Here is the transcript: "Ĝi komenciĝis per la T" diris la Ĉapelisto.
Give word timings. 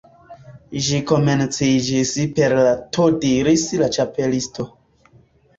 "Ĝi 0.85 1.01
komenciĝis 1.11 2.13
per 2.39 2.55
la 2.61 2.71
T" 2.97 3.05
diris 3.27 3.67
la 3.83 3.91
Ĉapelisto. 3.99 4.67